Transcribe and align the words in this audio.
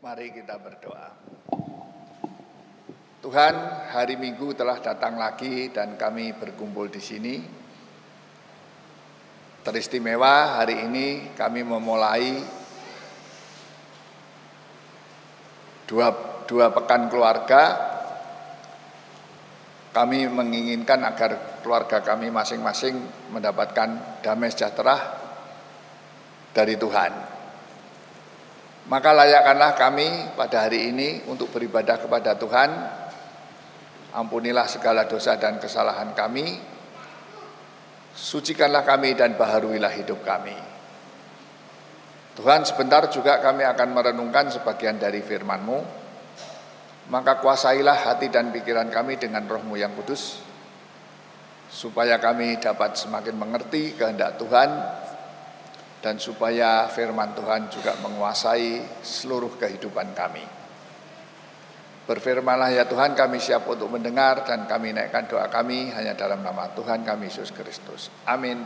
Mari 0.00 0.32
kita 0.32 0.56
berdoa. 0.56 1.12
Tuhan, 3.20 3.54
hari 3.92 4.16
Minggu 4.16 4.56
telah 4.56 4.80
datang 4.80 5.20
lagi 5.20 5.68
dan 5.68 6.00
kami 6.00 6.32
berkumpul 6.32 6.88
di 6.88 7.04
sini. 7.04 7.36
Teristimewa 9.60 10.56
hari 10.56 10.88
ini 10.88 11.36
kami 11.36 11.60
memulai 11.68 12.40
dua, 15.84 16.08
dua 16.48 16.72
pekan 16.72 17.12
keluarga. 17.12 17.62
Kami 19.92 20.32
menginginkan 20.32 21.04
agar 21.04 21.60
keluarga 21.60 22.00
kami 22.00 22.32
masing-masing 22.32 22.96
mendapatkan 23.36 24.24
damai 24.24 24.48
sejahtera 24.48 24.96
dari 26.56 26.80
Tuhan. 26.80 27.39
Maka 28.88 29.10
layakkanlah 29.12 29.72
kami 29.76 30.08
pada 30.38 30.64
hari 30.64 30.88
ini 30.88 31.26
untuk 31.28 31.52
beribadah 31.52 32.00
kepada 32.00 32.38
Tuhan. 32.38 32.70
Ampunilah 34.16 34.66
segala 34.66 35.04
dosa 35.04 35.36
dan 35.36 35.60
kesalahan 35.60 36.16
kami. 36.16 36.58
Sucikanlah 38.16 38.82
kami 38.82 39.14
dan 39.14 39.36
baharuilah 39.38 39.92
hidup 39.94 40.24
kami. 40.26 40.56
Tuhan 42.40 42.64
sebentar 42.64 43.04
juga 43.12 43.36
kami 43.42 43.68
akan 43.68 43.88
merenungkan 43.92 44.48
sebagian 44.48 44.96
dari 44.96 45.20
firman-Mu. 45.20 45.78
Maka 47.10 47.42
kuasailah 47.42 48.06
hati 48.06 48.30
dan 48.30 48.54
pikiran 48.54 48.86
kami 48.88 49.18
dengan 49.18 49.44
rohmu 49.44 49.74
yang 49.74 49.92
kudus. 49.98 50.40
Supaya 51.70 52.18
kami 52.18 52.58
dapat 52.58 52.98
semakin 52.98 53.34
mengerti 53.38 53.94
kehendak 53.94 54.38
Tuhan 54.38 54.70
dan 56.00 56.16
supaya 56.16 56.88
firman 56.88 57.36
Tuhan 57.36 57.68
juga 57.68 57.92
menguasai 58.00 59.04
seluruh 59.04 59.60
kehidupan 59.60 60.16
kami. 60.16 60.44
Berfirmanlah 62.08 62.74
ya 62.74 62.88
Tuhan 62.88 63.14
kami 63.14 63.38
siap 63.38 63.68
untuk 63.70 63.92
mendengar 63.92 64.42
dan 64.42 64.66
kami 64.66 64.96
naikkan 64.96 65.30
doa 65.30 65.46
kami 65.46 65.94
hanya 65.94 66.16
dalam 66.16 66.42
nama 66.42 66.66
Tuhan 66.72 67.06
kami 67.06 67.30
Yesus 67.30 67.54
Kristus. 67.54 68.10
Amin. 68.26 68.64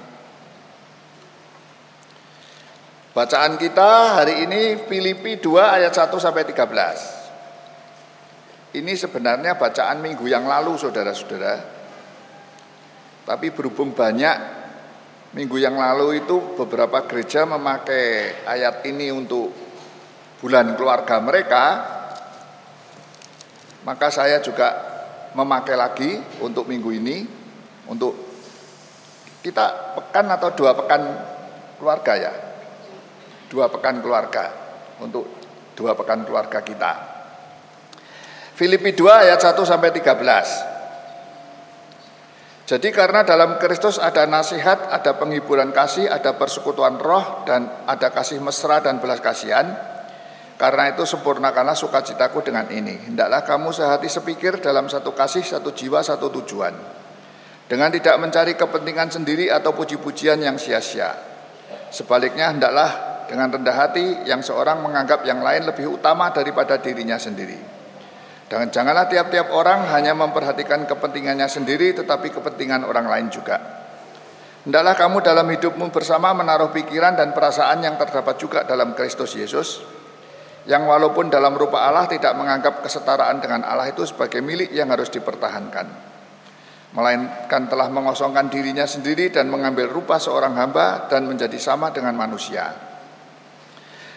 Bacaan 3.14 3.60
kita 3.60 4.22
hari 4.22 4.48
ini 4.48 4.80
Filipi 4.88 5.38
2 5.38 5.60
ayat 5.60 5.92
1 5.92 6.18
sampai 6.18 6.42
13. 6.50 8.74
Ini 8.74 8.92
sebenarnya 8.98 9.54
bacaan 9.54 10.02
minggu 10.02 10.26
yang 10.26 10.50
lalu 10.50 10.74
saudara-saudara. 10.74 11.62
Tapi 13.22 13.54
berhubung 13.54 13.94
banyak 13.94 14.63
Minggu 15.34 15.58
yang 15.58 15.74
lalu 15.74 16.22
itu 16.22 16.54
beberapa 16.54 17.10
gereja 17.10 17.42
memakai 17.42 18.46
ayat 18.46 18.86
ini 18.86 19.10
untuk 19.10 19.50
bulan 20.38 20.78
keluarga 20.78 21.18
mereka. 21.18 21.64
Maka 23.82 24.14
saya 24.14 24.38
juga 24.38 24.70
memakai 25.34 25.74
lagi 25.74 26.10
untuk 26.38 26.70
minggu 26.70 26.90
ini 26.94 27.26
untuk 27.90 28.14
kita 29.42 29.98
pekan 29.98 30.30
atau 30.30 30.54
dua 30.54 30.70
pekan 30.78 31.02
keluarga 31.82 32.12
ya. 32.14 32.32
Dua 33.50 33.66
pekan 33.66 33.98
keluarga 33.98 34.54
untuk 35.02 35.26
dua 35.74 35.98
pekan 35.98 36.22
keluarga 36.22 36.62
kita. 36.62 36.92
Filipi 38.54 38.94
2 38.94 39.26
ayat 39.26 39.42
1 39.42 39.58
sampai 39.66 39.90
13. 39.90 40.73
Jadi 42.64 42.96
karena 42.96 43.20
dalam 43.28 43.60
Kristus 43.60 44.00
ada 44.00 44.24
nasihat, 44.24 44.88
ada 44.88 45.20
penghiburan 45.20 45.68
kasih, 45.68 46.08
ada 46.08 46.32
persekutuan 46.32 46.96
roh, 46.96 47.44
dan 47.44 47.68
ada 47.84 48.08
kasih 48.08 48.40
mesra 48.40 48.80
dan 48.80 49.04
belas 49.04 49.20
kasihan. 49.20 49.68
Karena 50.56 50.88
itu 50.88 51.04
sempurnakanlah 51.04 51.76
sukacitaku 51.76 52.40
dengan 52.40 52.64
ini. 52.72 52.96
Hendaklah 53.10 53.44
kamu 53.44 53.68
sehati 53.68 54.08
sepikir 54.08 54.64
dalam 54.64 54.88
satu 54.88 55.12
kasih, 55.12 55.44
satu 55.44 55.76
jiwa, 55.76 56.00
satu 56.00 56.32
tujuan. 56.40 56.72
Dengan 57.68 57.92
tidak 57.92 58.16
mencari 58.16 58.56
kepentingan 58.56 59.12
sendiri 59.12 59.52
atau 59.52 59.76
puji-pujian 59.76 60.40
yang 60.40 60.56
sia-sia. 60.56 61.12
Sebaliknya 61.92 62.48
hendaklah 62.48 62.90
dengan 63.28 63.52
rendah 63.52 63.76
hati 63.76 64.24
yang 64.24 64.40
seorang 64.40 64.80
menganggap 64.80 65.20
yang 65.28 65.44
lain 65.44 65.68
lebih 65.68 66.00
utama 66.00 66.32
daripada 66.32 66.80
dirinya 66.80 67.20
sendiri. 67.20 67.73
Dan 68.44 68.68
janganlah 68.68 69.08
tiap-tiap 69.08 69.50
orang 69.56 69.88
hanya 69.92 70.12
memperhatikan 70.12 70.84
kepentingannya 70.84 71.48
sendiri 71.48 71.96
tetapi 71.96 72.28
kepentingan 72.28 72.84
orang 72.84 73.08
lain 73.08 73.28
juga. 73.32 73.56
Hendaklah 74.64 74.96
kamu 74.96 75.18
dalam 75.20 75.46
hidupmu 75.48 75.92
bersama 75.92 76.32
menaruh 76.32 76.72
pikiran 76.72 77.16
dan 77.16 77.36
perasaan 77.36 77.84
yang 77.84 78.00
terdapat 78.00 78.36
juga 78.40 78.64
dalam 78.64 78.96
Kristus 78.96 79.36
Yesus 79.36 79.84
yang 80.64 80.88
walaupun 80.88 81.28
dalam 81.28 81.52
rupa 81.52 81.84
Allah 81.84 82.08
tidak 82.08 82.32
menganggap 82.32 82.80
kesetaraan 82.80 83.40
dengan 83.44 83.68
Allah 83.68 83.92
itu 83.92 84.08
sebagai 84.08 84.40
milik 84.40 84.72
yang 84.72 84.88
harus 84.88 85.12
dipertahankan 85.12 86.16
melainkan 86.94 87.66
telah 87.66 87.90
mengosongkan 87.90 88.48
dirinya 88.48 88.86
sendiri 88.86 89.28
dan 89.28 89.50
mengambil 89.50 89.90
rupa 89.90 90.16
seorang 90.16 90.56
hamba 90.56 91.10
dan 91.10 91.26
menjadi 91.26 91.58
sama 91.58 91.90
dengan 91.90 92.16
manusia 92.16 92.70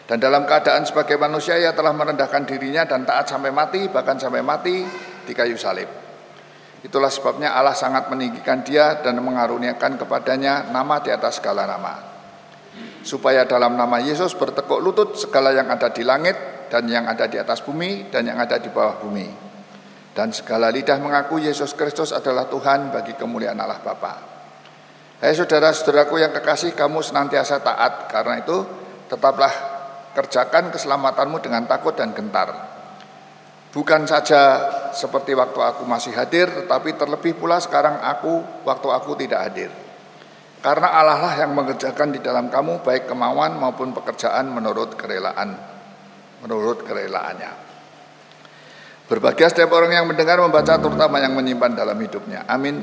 dan 0.07 0.23
dalam 0.23 0.47
keadaan 0.47 0.87
sebagai 0.87 1.19
manusia 1.19 1.59
ia 1.59 1.75
telah 1.75 1.91
merendahkan 1.91 2.47
dirinya 2.47 2.87
dan 2.87 3.03
taat 3.03 3.27
sampai 3.27 3.51
mati, 3.51 3.91
bahkan 3.91 4.15
sampai 4.15 4.39
mati 4.39 4.87
di 5.27 5.33
kayu 5.35 5.59
salib. 5.59 5.91
Itulah 6.79 7.11
sebabnya 7.11 7.51
Allah 7.51 7.75
sangat 7.75 8.07
meninggikan 8.07 8.63
dia 8.63 9.03
dan 9.03 9.19
mengaruniakan 9.19 9.99
kepadanya 9.99 10.71
nama 10.71 11.03
di 11.03 11.11
atas 11.11 11.43
segala 11.43 11.67
nama. 11.67 11.99
Supaya 13.03 13.43
dalam 13.43 13.75
nama 13.75 13.99
Yesus 13.99 14.31
bertekuk 14.39 14.79
lutut 14.79 15.19
segala 15.19 15.51
yang 15.51 15.67
ada 15.67 15.91
di 15.91 16.07
langit 16.07 16.71
dan 16.71 16.87
yang 16.87 17.03
ada 17.03 17.27
di 17.27 17.35
atas 17.35 17.59
bumi 17.59 18.07
dan 18.07 18.31
yang 18.31 18.39
ada 18.39 18.55
di 18.63 18.71
bawah 18.71 19.03
bumi. 19.03 19.27
Dan 20.15 20.31
segala 20.31 20.71
lidah 20.71 21.03
mengaku 21.03 21.43
Yesus 21.43 21.75
Kristus 21.75 22.15
adalah 22.15 22.47
Tuhan 22.47 22.95
bagi 22.95 23.11
kemuliaan 23.19 23.59
Allah 23.59 23.83
Bapa. 23.83 24.13
Hai 25.19 25.35
saudara-saudaraku 25.35 26.15
yang 26.21 26.31
kekasih, 26.31 26.77
kamu 26.77 27.03
senantiasa 27.03 27.59
taat 27.59 28.07
karena 28.07 28.39
itu 28.39 28.63
tetaplah 29.09 29.76
kerjakan 30.17 30.73
keselamatanmu 30.73 31.37
dengan 31.45 31.69
takut 31.69 31.93
dan 31.93 32.17
gentar. 32.17 32.49
Bukan 33.69 34.09
saja 34.09 34.65
seperti 34.89 35.37
waktu 35.37 35.61
aku 35.61 35.85
masih 35.85 36.09
hadir, 36.17 36.49
tetapi 36.49 36.97
terlebih 36.97 37.37
pula 37.37 37.61
sekarang 37.61 38.01
aku 38.01 38.41
waktu 38.65 38.87
aku 38.89 39.13
tidak 39.21 39.45
hadir. 39.45 39.69
Karena 40.65 40.89
Allah 40.89 41.21
lah 41.21 41.33
yang 41.37 41.53
mengerjakan 41.53 42.09
di 42.09 42.17
dalam 42.17 42.49
kamu 42.49 42.81
baik 42.81 43.05
kemauan 43.05 43.61
maupun 43.61 43.93
pekerjaan 43.93 44.49
menurut 44.49 44.97
kerelaan, 44.97 45.53
menurut 46.41 46.81
kerelaannya. 46.81 47.69
Berbahagia 49.05 49.53
setiap 49.53 49.69
orang 49.77 50.01
yang 50.01 50.09
mendengar, 50.09 50.41
membaca, 50.41 50.81
terutama 50.81 51.21
yang 51.21 51.37
menyimpan 51.37 51.77
dalam 51.77 51.95
hidupnya. 52.01 52.43
Amin. 52.49 52.81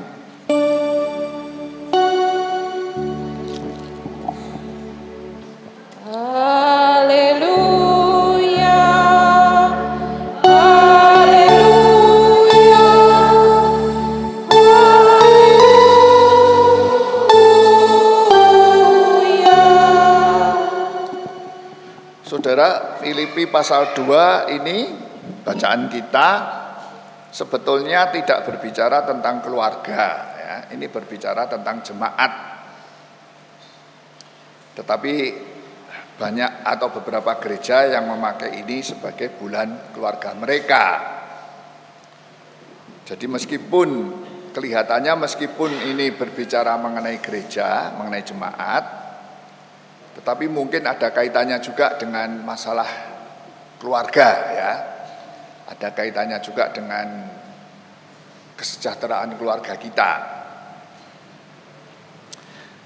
Filipi 23.05 23.45
pasal 23.45 23.93
2 23.93 24.49
ini 24.57 24.89
bacaan 25.45 25.85
kita 25.93 26.29
sebetulnya 27.29 28.09
tidak 28.09 28.49
berbicara 28.49 29.05
tentang 29.05 29.45
keluarga 29.45 30.33
ya. 30.33 30.55
Ini 30.73 30.89
berbicara 30.89 31.45
tentang 31.45 31.85
jemaat. 31.85 32.31
Tetapi 34.73 35.13
banyak 36.17 36.65
atau 36.65 36.89
beberapa 36.89 37.37
gereja 37.37 37.85
yang 37.93 38.09
memakai 38.09 38.65
ini 38.65 38.81
sebagai 38.81 39.37
bulan 39.37 39.93
keluarga 39.93 40.33
mereka. 40.33 40.85
Jadi 43.05 43.29
meskipun 43.29 43.89
kelihatannya 44.49 45.13
meskipun 45.29 45.93
ini 45.93 46.09
berbicara 46.09 46.73
mengenai 46.81 47.21
gereja, 47.21 47.93
mengenai 47.93 48.25
jemaat, 48.25 49.04
tetapi 50.15 50.47
mungkin 50.47 50.87
ada 50.87 51.11
kaitannya 51.11 51.59
juga 51.59 51.99
dengan 51.99 52.39
masalah 52.39 52.87
keluarga 53.75 54.29
ya. 54.55 54.71
Ada 55.65 55.91
kaitannya 55.91 56.39
juga 56.39 56.71
dengan 56.71 57.27
kesejahteraan 58.55 59.35
keluarga 59.35 59.75
kita. 59.75 60.11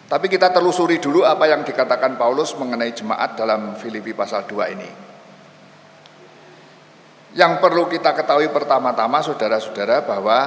Tapi 0.10 0.26
kita 0.26 0.50
telusuri 0.50 0.98
dulu 0.98 1.22
apa 1.22 1.46
yang 1.46 1.62
dikatakan 1.62 2.18
Paulus 2.18 2.58
mengenai 2.58 2.90
jemaat 2.98 3.38
dalam 3.38 3.78
Filipi 3.78 4.18
pasal 4.18 4.50
2 4.50 4.74
ini. 4.74 4.90
Yang 7.38 7.62
perlu 7.62 7.86
kita 7.86 8.18
ketahui 8.18 8.50
pertama-tama 8.50 9.22
saudara-saudara 9.22 10.02
bahwa 10.02 10.40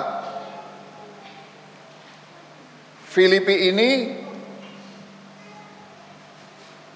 Filipi 3.06 3.70
ini 3.70 4.18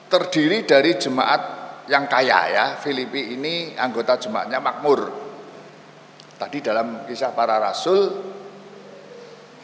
terdiri 0.07 0.67
dari 0.67 0.95
jemaat 0.99 1.43
yang 1.91 2.07
kaya 2.11 2.41
ya. 2.51 2.67
Filipi 2.79 3.35
ini 3.39 3.75
anggota 3.79 4.19
jemaatnya 4.19 4.59
makmur. 4.59 5.01
Tadi 6.37 6.61
dalam 6.61 7.09
kisah 7.09 7.33
para 7.33 7.57
rasul 7.57 8.13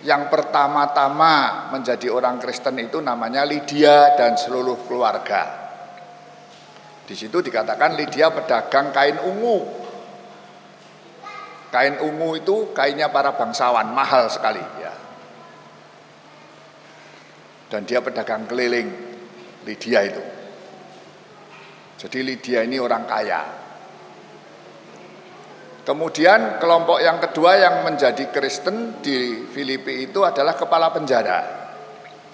yang 0.02 0.26
pertama-tama 0.26 1.68
menjadi 1.70 2.10
orang 2.10 2.42
Kristen 2.42 2.74
itu 2.82 2.98
namanya 2.98 3.46
Lydia 3.46 4.18
dan 4.18 4.34
seluruh 4.34 4.82
keluarga. 4.88 5.62
Di 7.06 7.14
situ 7.14 7.38
dikatakan 7.38 7.94
Lydia 7.94 8.32
pedagang 8.32 8.90
kain 8.90 9.20
ungu. 9.20 9.58
Kain 11.70 12.00
ungu 12.02 12.36
itu 12.36 12.74
kainnya 12.76 13.08
para 13.14 13.32
bangsawan, 13.36 13.94
mahal 13.94 14.28
sekali 14.28 14.60
ya. 14.80 14.92
Dan 17.70 17.88
dia 17.88 18.04
pedagang 18.04 18.44
keliling 18.48 18.88
Lydia 19.64 20.00
itu. 20.04 20.31
Jadi 22.02 22.18
Lydia 22.26 22.66
ini 22.66 22.82
orang 22.82 23.06
kaya. 23.06 23.42
Kemudian 25.86 26.58
kelompok 26.58 26.98
yang 26.98 27.22
kedua 27.22 27.62
yang 27.62 27.86
menjadi 27.86 28.26
Kristen 28.34 28.98
di 28.98 29.46
Filipi 29.46 30.10
itu 30.10 30.26
adalah 30.26 30.58
kepala 30.58 30.90
penjara. 30.90 31.70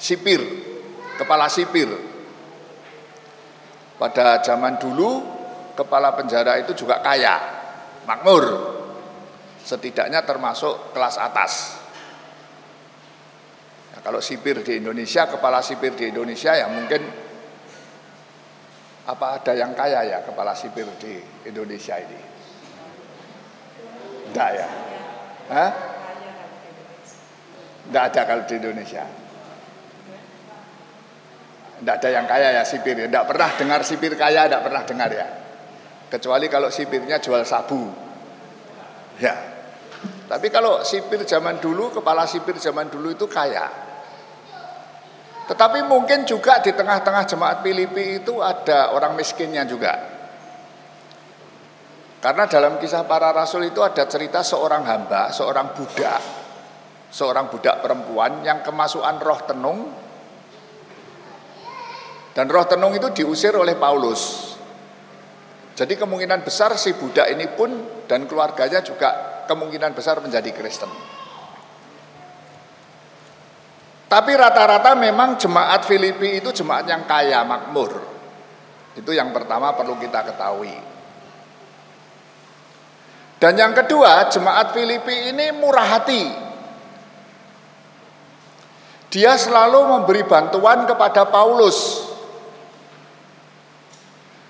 Sipir, 0.01 0.41
kepala 1.21 1.53
sipir. 1.53 1.89
Pada 4.01 4.41
zaman 4.41 4.81
dulu 4.81 5.21
kepala 5.77 6.17
penjara 6.17 6.57
itu 6.57 6.73
juga 6.73 7.05
kaya, 7.05 7.37
makmur. 8.09 8.45
Setidaknya 9.69 10.25
termasuk 10.25 10.97
kelas 10.97 11.21
atas. 11.21 11.53
Nah, 13.93 14.01
kalau 14.01 14.25
sipir 14.25 14.65
di 14.65 14.81
Indonesia, 14.81 15.29
kepala 15.29 15.61
sipir 15.61 15.93
di 15.93 16.09
Indonesia 16.09 16.57
ya 16.57 16.73
mungkin 16.73 17.28
apa 19.09 19.41
ada 19.41 19.53
yang 19.57 19.73
kaya 19.73 20.05
ya 20.05 20.19
kepala 20.21 20.53
sipir 20.53 20.85
di 21.01 21.17
Indonesia 21.49 21.97
ini? 21.97 22.21
Enggak 24.29 24.51
ya? 24.53 24.69
Hah? 25.49 25.71
Enggak 27.89 28.05
ada 28.13 28.21
kalau 28.29 28.45
di 28.45 28.55
Indonesia. 28.61 29.05
Tidak 31.79 31.95
ada 31.95 32.09
yang 32.13 32.27
kaya 32.29 32.49
ya 32.61 32.63
sipir 32.69 33.01
ya. 33.01 33.09
Tidak 33.09 33.25
pernah 33.25 33.51
dengar 33.57 33.81
sipir 33.81 34.13
kaya, 34.13 34.45
tidak 34.45 34.61
pernah 34.61 34.83
dengar 34.85 35.11
ya. 35.15 35.29
Kecuali 36.13 36.47
kalau 36.53 36.69
sipirnya 36.69 37.17
jual 37.17 37.49
sabu. 37.49 37.89
Ya. 39.25 39.35
Tapi 40.29 40.53
kalau 40.53 40.85
sipir 40.85 41.25
zaman 41.25 41.57
dulu, 41.65 41.89
kepala 41.97 42.29
sipir 42.29 42.61
zaman 42.61 42.93
dulu 42.93 43.17
itu 43.17 43.25
kaya. 43.25 43.88
Tetapi 45.49 45.81
mungkin 45.89 46.29
juga 46.29 46.61
di 46.61 46.77
tengah-tengah 46.77 47.25
jemaat 47.25 47.65
Filipi 47.65 48.21
itu 48.21 48.45
ada 48.45 48.93
orang 48.93 49.17
miskinnya 49.17 49.65
juga. 49.65 49.97
Karena 52.21 52.45
dalam 52.45 52.77
kisah 52.77 53.09
para 53.09 53.33
rasul 53.33 53.65
itu 53.65 53.81
ada 53.81 54.05
cerita 54.05 54.45
seorang 54.45 54.85
hamba, 54.85 55.33
seorang 55.33 55.73
budak, 55.73 56.21
seorang 57.09 57.49
budak 57.49 57.81
perempuan 57.81 58.45
yang 58.45 58.61
kemasukan 58.61 59.17
roh 59.23 59.41
tenung 59.49 59.81
dan 62.37 62.47
roh 62.47 62.67
tenung 62.69 62.93
itu 62.93 63.09
diusir 63.11 63.57
oleh 63.57 63.75
Paulus. 63.79 64.55
Jadi 65.79 65.95
kemungkinan 65.95 66.43
besar 66.43 66.75
si 66.75 66.93
budak 66.93 67.31
ini 67.31 67.47
pun 67.55 67.71
dan 68.11 68.27
keluarganya 68.27 68.83
juga 68.83 69.43
kemungkinan 69.47 69.95
besar 69.95 70.19
menjadi 70.19 70.51
Kristen. 70.51 71.18
Tapi 74.09 74.33
rata-rata 74.33 74.97
memang 74.97 75.37
jemaat 75.37 75.85
Filipi 75.85 76.41
itu 76.41 76.49
jemaat 76.49 76.89
yang 76.89 77.05
kaya, 77.05 77.45
makmur. 77.45 77.93
Itu 78.97 79.13
yang 79.13 79.37
pertama 79.37 79.77
perlu 79.77 80.01
kita 80.01 80.25
ketahui. 80.25 80.73
Dan 83.39 83.55
yang 83.55 83.77
kedua, 83.77 84.27
jemaat 84.33 84.73
Filipi 84.73 85.31
ini 85.31 85.53
murah 85.55 86.01
hati. 86.01 86.25
Dia 89.13 89.37
selalu 89.37 90.01
memberi 90.01 90.25
bantuan 90.25 90.89
kepada 90.89 91.29
Paulus. 91.29 92.09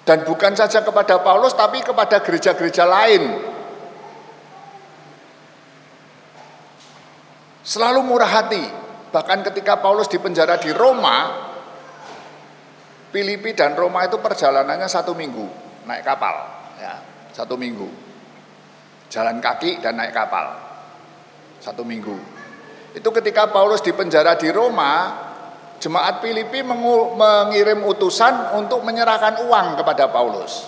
Dan 0.07 0.25
bukan 0.25 0.57
saja 0.57 0.81
kepada 0.81 1.21
Paulus 1.21 1.53
tapi 1.53 1.85
kepada 1.85 2.25
gereja-gereja 2.25 2.89
lain. 2.89 3.45
Selalu 7.61 8.01
murah 8.09 8.33
hati. 8.41 8.88
Bahkan 9.09 9.41
ketika 9.53 9.81
Paulus 9.81 10.09
dipenjara 10.09 10.61
di 10.61 10.69
Roma, 10.73 11.49
Filipi 13.09 13.57
dan 13.57 13.73
Roma 13.73 14.05
itu 14.05 14.21
perjalanannya 14.21 14.85
satu 14.85 15.17
minggu 15.17 15.49
naik 15.89 16.05
kapal, 16.05 16.37
ya 16.77 16.95
satu 17.33 17.57
minggu. 17.57 17.89
Jalan 19.09 19.41
kaki 19.41 19.81
dan 19.81 19.97
naik 19.97 20.13
kapal 20.13 20.53
satu 21.65 21.81
minggu. 21.81 22.13
Itu 22.93 23.09
ketika 23.09 23.49
Paulus 23.49 23.81
dipenjara 23.81 24.37
di 24.37 24.53
Roma, 24.53 25.25
Jemaat 25.79 26.19
Filipi 26.19 26.67
mengirim 26.67 27.87
utusan 27.87 28.59
untuk 28.59 28.83
menyerahkan 28.83 29.47
uang 29.47 29.79
kepada 29.79 30.11
Paulus, 30.11 30.67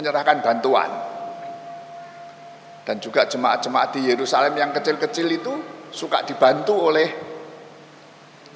menyerahkan 0.00 0.40
bantuan. 0.40 0.88
Dan 2.88 2.96
juga 2.96 3.28
jemaat-jemaat 3.28 3.92
di 3.92 4.08
Yerusalem 4.08 4.56
yang 4.56 4.72
kecil-kecil 4.72 5.28
itu 5.28 5.52
suka 5.92 6.24
dibantu 6.24 6.72
oleh 6.88 7.27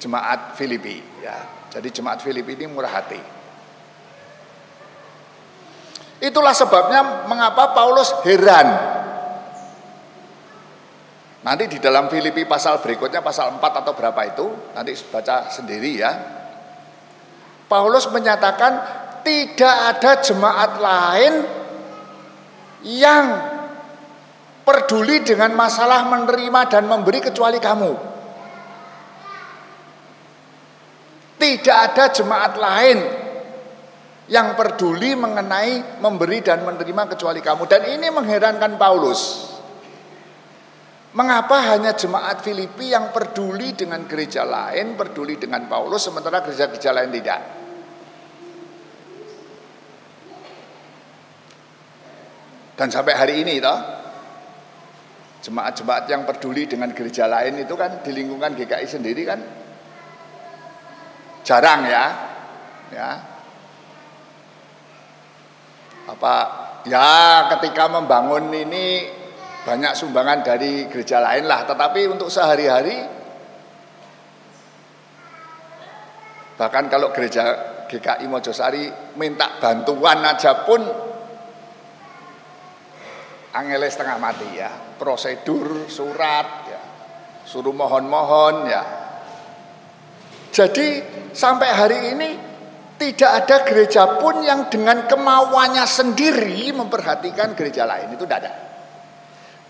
jemaat 0.03 0.59
Filipi. 0.59 0.99
Ya, 1.23 1.39
jadi 1.71 1.87
jemaat 1.87 2.19
Filipi 2.19 2.59
ini 2.59 2.67
murah 2.67 2.91
hati. 2.91 3.19
Itulah 6.19 6.51
sebabnya 6.55 7.27
mengapa 7.27 7.75
Paulus 7.75 8.11
heran 8.23 8.93
Nanti 11.43 11.67
di 11.67 11.77
dalam 11.83 12.07
Filipi 12.07 12.47
pasal 12.47 12.79
berikutnya 12.79 13.19
pasal 13.19 13.59
4 13.59 13.59
atau 13.83 13.91
berapa 13.91 14.21
itu 14.23 14.47
nanti 14.71 14.95
baca 15.11 15.51
sendiri 15.51 15.91
ya. 15.99 16.11
Paulus 17.67 18.07
menyatakan 18.07 18.79
tidak 19.27 19.75
ada 19.91 20.11
jemaat 20.23 20.71
lain 20.79 21.33
yang 22.87 23.25
peduli 24.63 25.19
dengan 25.19 25.51
masalah 25.51 26.07
menerima 26.07 26.71
dan 26.71 26.87
memberi 26.87 27.19
kecuali 27.19 27.59
kamu. 27.59 28.12
Tidak 31.43 31.75
ada 31.75 32.07
jemaat 32.07 32.55
lain 32.55 33.03
yang 34.31 34.55
peduli 34.55 35.11
mengenai 35.11 35.99
memberi 35.99 36.39
dan 36.39 36.63
menerima 36.63 37.03
kecuali 37.11 37.43
kamu 37.43 37.67
dan 37.67 37.83
ini 37.83 38.07
mengherankan 38.07 38.79
Paulus. 38.79 39.51
Mengapa 41.11 41.75
hanya 41.75 41.91
jemaat 41.99 42.39
Filipi 42.39 42.95
yang 42.95 43.11
peduli 43.11 43.75
dengan 43.75 44.07
gereja 44.07 44.47
lain, 44.47 44.95
peduli 44.95 45.35
dengan 45.35 45.67
Paulus, 45.67 46.07
sementara 46.07 46.39
gereja-gereja 46.39 46.95
lain 46.95 47.11
tidak? 47.11 47.39
Dan 52.79 52.87
sampai 52.87 53.13
hari 53.19 53.43
ini 53.43 53.59
toh, 53.59 53.79
jemaat-jemaat 55.43 56.07
yang 56.07 56.23
peduli 56.23 56.71
dengan 56.71 56.95
gereja 56.95 57.27
lain 57.27 57.59
itu 57.59 57.75
kan 57.75 57.99
di 57.99 58.15
lingkungan 58.15 58.55
GKI 58.55 58.87
sendiri 58.87 59.27
kan 59.27 59.62
jarang 61.43 61.85
ya. 61.85 62.05
Ya. 62.89 63.09
Apa 66.07 66.35
ya 66.87 67.47
ketika 67.55 67.87
membangun 67.87 68.51
ini 68.51 69.07
banyak 69.63 69.95
sumbangan 69.95 70.43
dari 70.43 70.91
gereja 70.91 71.23
lain 71.23 71.47
lah 71.47 71.63
tetapi 71.63 72.11
untuk 72.11 72.27
sehari-hari 72.27 72.99
bahkan 76.59 76.91
kalau 76.91 77.15
gereja 77.15 77.71
GKI 77.87 78.27
Mojosari 78.27 79.15
minta 79.15 79.55
bantuan 79.63 80.19
aja 80.27 80.67
pun 80.67 80.83
angele 83.55 83.87
setengah 83.87 84.19
mati 84.19 84.49
ya 84.51 84.99
prosedur 84.99 85.87
surat 85.87 86.47
ya 86.67 86.81
suruh 87.47 87.71
mohon-mohon 87.71 88.67
ya 88.67 89.02
jadi 90.53 90.87
sampai 91.33 91.69
hari 91.73 91.99
ini 92.13 92.29
tidak 93.01 93.31
ada 93.43 93.57
gereja 93.65 94.21
pun 94.21 94.45
yang 94.45 94.69
dengan 94.69 95.09
kemauannya 95.09 95.83
sendiri 95.83 96.69
memperhatikan 96.77 97.57
gereja 97.57 97.89
lain 97.89 98.13
itu 98.13 98.23
tidak 98.23 98.39
ada 98.45 98.53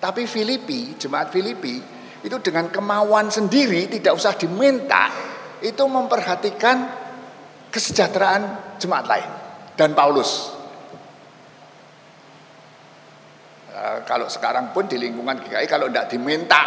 tapi 0.03 0.27
Filipi, 0.27 0.99
jemaat 0.99 1.31
Filipi 1.31 1.79
itu 2.23 2.37
dengan 2.43 2.67
kemauan 2.67 3.31
sendiri 3.31 3.87
tidak 3.87 4.19
usah 4.19 4.35
diminta 4.35 5.07
itu 5.63 5.79
memperhatikan 5.87 6.91
kesejahteraan 7.71 8.75
jemaat 8.83 9.05
lain 9.07 9.29
dan 9.79 9.95
Paulus. 9.95 10.51
E, 13.71 13.79
kalau 14.03 14.27
sekarang 14.27 14.75
pun 14.75 14.91
di 14.91 14.99
lingkungan 14.99 15.39
GKI 15.39 15.67
kalau 15.71 15.87
tidak 15.87 16.11
diminta, 16.11 16.61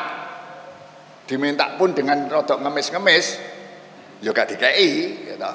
diminta 1.29 1.77
pun 1.77 1.93
dengan 1.93 2.25
rodok 2.33 2.65
ngemis-ngemis, 2.65 3.27
juga 4.21 4.45
ya 4.45 4.57
GKI. 4.57 4.91
Gitu. 5.33 5.53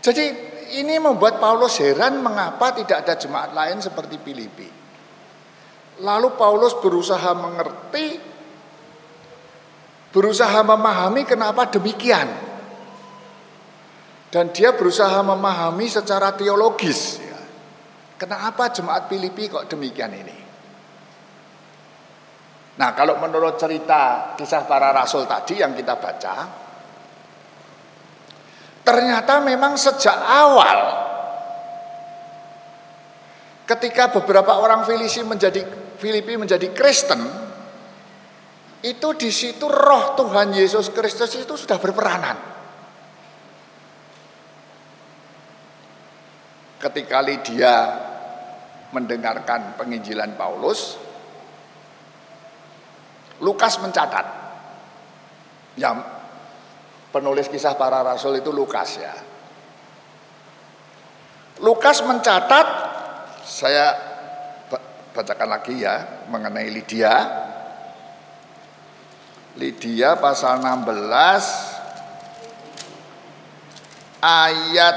Jadi 0.00 0.24
ini 0.80 0.96
membuat 0.96 1.36
Paulus 1.42 1.76
heran 1.82 2.24
mengapa 2.24 2.72
tidak 2.72 3.04
ada 3.04 3.14
jemaat 3.18 3.50
lain 3.52 3.84
seperti 3.84 4.16
Filipi. 4.22 4.68
Lalu 6.00 6.32
Paulus 6.40 6.72
berusaha 6.80 7.36
mengerti, 7.36 8.16
berusaha 10.14 10.64
memahami 10.64 11.28
kenapa 11.28 11.68
demikian. 11.68 12.48
Dan 14.30 14.54
dia 14.54 14.72
berusaha 14.72 15.20
memahami 15.26 15.90
secara 15.90 16.32
teologis. 16.32 17.18
Ya. 17.18 17.40
Kenapa 18.16 18.70
jemaat 18.70 19.10
Filipi 19.10 19.50
kok 19.50 19.66
demikian 19.66 20.14
ini? 20.14 20.39
Nah 22.80 22.96
kalau 22.96 23.20
menurut 23.20 23.60
cerita 23.60 24.32
kisah 24.40 24.64
para 24.64 24.88
rasul 24.88 25.28
tadi 25.28 25.60
yang 25.60 25.76
kita 25.76 26.00
baca, 26.00 26.34
Ternyata 28.80 29.38
memang 29.44 29.78
sejak 29.78 30.18
awal 30.18 30.78
ketika 33.62 34.10
beberapa 34.10 34.58
orang 34.58 34.82
Filipi 34.82 35.22
menjadi 35.22 35.62
Filipi 36.00 36.34
menjadi 36.34 36.74
Kristen, 36.74 37.22
itu 38.82 39.08
di 39.14 39.30
situ 39.30 39.68
roh 39.68 40.16
Tuhan 40.18 40.56
Yesus 40.56 40.90
Kristus 40.90 41.38
itu 41.38 41.54
sudah 41.54 41.78
berperanan. 41.78 42.36
Ketika 46.80 47.20
Lydia 47.22 47.74
mendengarkan 48.90 49.78
penginjilan 49.78 50.34
Paulus, 50.34 50.96
Lukas 53.40 53.80
mencatat, 53.80 54.26
ya 55.80 55.96
penulis 57.10 57.48
kisah 57.50 57.74
para 57.74 58.04
rasul 58.04 58.38
itu 58.38 58.52
Lukas 58.54 59.00
ya. 59.00 59.14
Lukas 61.60 62.00
mencatat 62.04 62.66
saya 63.44 63.92
bacakan 65.12 65.48
lagi 65.50 65.82
ya 65.82 66.24
mengenai 66.30 66.70
Lydia. 66.72 67.12
Lydia 69.58 70.16
pasal 70.16 70.62
16 70.62 70.86
ayat 74.22 74.96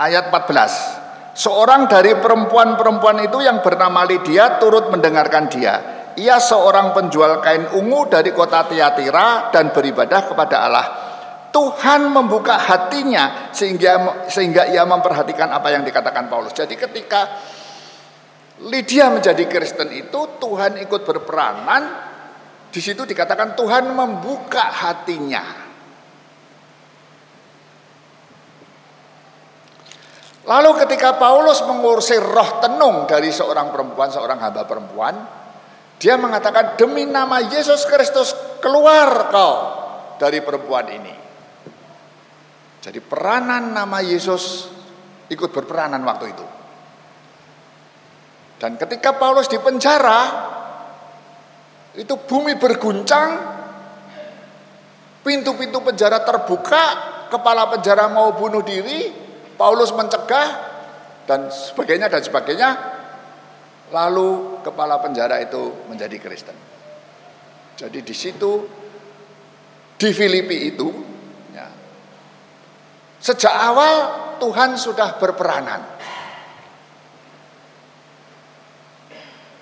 ayat 0.00 0.24
14. 0.32 0.95
Seorang 1.36 1.84
dari 1.84 2.16
perempuan-perempuan 2.16 3.28
itu 3.28 3.44
yang 3.44 3.60
bernama 3.60 4.08
Lydia 4.08 4.56
turut 4.56 4.88
mendengarkan 4.88 5.52
dia 5.52 5.96
ia 6.16 6.40
seorang 6.40 6.96
penjual 6.96 7.44
kain 7.44 7.68
ungu 7.76 8.08
dari 8.08 8.32
kota 8.32 8.64
Tiatira 8.64 9.52
dan 9.52 9.70
beribadah 9.70 10.20
kepada 10.24 10.56
Allah. 10.64 10.86
Tuhan 11.52 12.12
membuka 12.12 12.60
hatinya 12.60 13.48
sehingga 13.48 14.24
sehingga 14.28 14.68
ia 14.68 14.84
memperhatikan 14.84 15.48
apa 15.48 15.72
yang 15.72 15.84
dikatakan 15.88 16.28
Paulus. 16.28 16.52
Jadi 16.52 16.76
ketika 16.76 17.40
Lydia 18.68 19.12
menjadi 19.12 19.44
Kristen 19.48 19.92
itu 19.92 20.40
Tuhan 20.40 20.80
ikut 20.80 21.04
berperanan 21.04 21.82
di 22.68 22.80
situ 22.80 23.08
dikatakan 23.08 23.56
Tuhan 23.56 23.88
membuka 23.92 24.68
hatinya. 24.68 25.65
Lalu 30.46 30.70
ketika 30.86 31.18
Paulus 31.18 31.58
mengurusi 31.66 32.14
roh 32.22 32.62
tenung 32.62 33.02
dari 33.10 33.34
seorang 33.34 33.74
perempuan, 33.74 34.14
seorang 34.14 34.38
hamba 34.38 34.62
perempuan, 34.62 35.14
dia 35.98 36.14
mengatakan 36.14 36.78
demi 36.78 37.02
nama 37.02 37.42
Yesus 37.42 37.82
Kristus 37.90 38.30
keluar 38.62 39.26
kau 39.34 39.54
dari 40.22 40.38
perempuan 40.38 40.86
ini. 40.86 41.14
Jadi 42.78 43.02
peranan 43.02 43.74
nama 43.74 43.98
Yesus 43.98 44.70
ikut 45.26 45.50
berperanan 45.50 46.06
waktu 46.06 46.26
itu. 46.30 46.46
Dan 48.62 48.78
ketika 48.78 49.18
Paulus 49.18 49.50
di 49.50 49.58
penjara, 49.58 50.20
itu 51.98 52.14
bumi 52.22 52.54
berguncang, 52.54 53.28
pintu-pintu 55.26 55.82
penjara 55.82 56.22
terbuka, 56.22 56.84
kepala 57.34 57.66
penjara 57.74 58.06
mau 58.06 58.30
bunuh 58.38 58.62
diri, 58.62 59.25
Paulus 59.56 59.90
mencegah 59.96 60.48
dan 61.24 61.48
sebagainya 61.50 62.06
dan 62.12 62.22
sebagainya. 62.22 62.70
Lalu 63.90 64.60
kepala 64.66 64.98
penjara 65.00 65.40
itu 65.40 65.86
menjadi 65.88 66.16
Kristen. 66.18 66.56
Jadi 67.76 68.00
di 68.02 68.14
situ 68.16 68.52
di 69.96 70.10
Filipi 70.12 70.74
itu 70.74 70.88
ya, 71.54 71.68
sejak 73.20 73.52
awal 73.52 73.94
Tuhan 74.42 74.76
sudah 74.76 75.16
berperanan. 75.16 75.80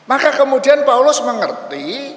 Maka 0.05 0.37
kemudian 0.37 0.85
Paulus 0.85 1.21
mengerti 1.25 2.13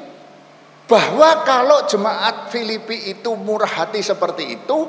bahwa 0.87 1.43
kalau 1.43 1.83
jemaat 1.87 2.51
Filipi 2.51 3.11
itu 3.11 3.35
murah 3.35 3.67
hati 3.67 3.99
seperti 3.99 4.59
itu, 4.59 4.87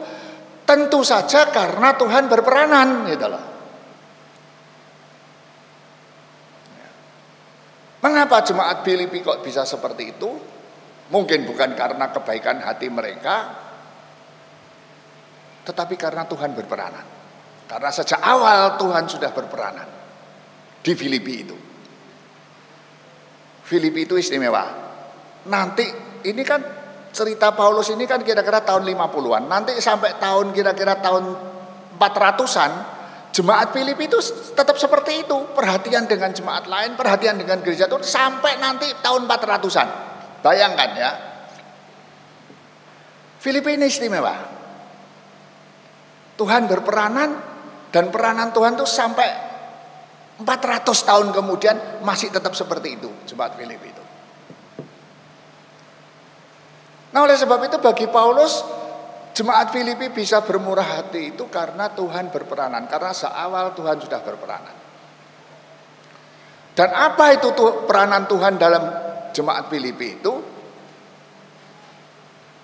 tentu 0.69 1.01
saja 1.01 1.49
karena 1.49 1.97
Tuhan 1.97 2.29
berperanan 2.29 3.09
gitu 3.09 3.25
loh. 3.25 3.45
Mengapa 8.05 8.45
jemaat 8.45 8.85
Filipi 8.85 9.25
kok 9.25 9.41
bisa 9.41 9.65
seperti 9.65 10.13
itu? 10.13 10.31
Mungkin 11.09 11.49
bukan 11.49 11.73
karena 11.73 12.13
kebaikan 12.13 12.61
hati 12.61 12.93
mereka, 12.93 13.49
tetapi 15.65 15.97
karena 15.97 16.29
Tuhan 16.29 16.53
berperanan. 16.53 17.17
Karena 17.65 17.89
sejak 17.89 18.21
awal 18.21 18.77
Tuhan 18.77 19.09
sudah 19.09 19.33
berperanan 19.33 19.89
di 20.85 20.93
Filipi 20.93 21.35
itu. 21.41 21.57
Filipi 23.65 24.05
itu 24.05 24.21
istimewa. 24.21 24.65
Nanti 25.49 25.85
ini 26.29 26.43
kan 26.45 26.78
cerita 27.13 27.53
Paulus 27.57 27.89
ini 27.93 28.05
kan 28.05 28.23
kira-kira 28.23 28.63
tahun 28.63 28.85
50-an. 28.85 29.49
Nanti 29.49 29.77
sampai 29.81 30.17
tahun 30.21 30.53
kira-kira 30.55 31.01
tahun 31.01 31.25
400-an 31.99 32.99
Jemaat 33.29 33.71
Filipi 33.71 34.09
itu 34.09 34.19
tetap 34.57 34.75
seperti 34.81 35.23
itu, 35.23 35.37
perhatian 35.55 36.09
dengan 36.09 36.33
jemaat 36.35 36.65
lain, 36.67 36.97
perhatian 36.97 37.39
dengan 37.39 37.61
gereja 37.61 37.87
itu 37.87 38.01
sampai 38.03 38.59
nanti 38.59 38.89
tahun 38.99 39.29
400-an. 39.31 39.89
Bayangkan 40.43 40.91
ya. 40.97 41.11
Filipi 43.39 43.79
ini 43.79 43.87
istimewa. 43.87 44.35
Tuhan 46.35 46.67
berperanan 46.67 47.31
dan 47.95 48.11
peranan 48.11 48.51
Tuhan 48.51 48.75
itu 48.75 48.87
sampai 48.91 49.29
400 50.43 50.83
tahun 50.87 51.31
kemudian 51.31 52.03
masih 52.03 52.35
tetap 52.35 52.59
seperti 52.59 52.99
itu 52.99 53.11
jemaat 53.23 53.55
Filipi 53.55 53.95
itu. 53.95 54.05
Nah 57.19 57.27
oleh 57.27 57.35
sebab 57.35 57.59
itu 57.67 57.83
bagi 57.83 58.07
Paulus 58.07 58.63
Jemaat 59.35 59.75
Filipi 59.75 60.07
bisa 60.15 60.39
bermurah 60.47 61.03
hati 61.03 61.35
itu 61.35 61.51
karena 61.51 61.91
Tuhan 61.91 62.31
berperanan, 62.31 62.87
karena 62.87 63.11
seawal 63.11 63.75
Tuhan 63.75 63.99
sudah 63.99 64.19
berperanan. 64.23 64.75
Dan 66.75 66.91
apa 66.91 67.39
itu 67.39 67.55
tuh 67.55 67.87
peranan 67.87 68.27
Tuhan 68.27 68.59
dalam 68.59 68.83
jemaat 69.31 69.71
Filipi 69.71 70.09
itu? 70.19 70.35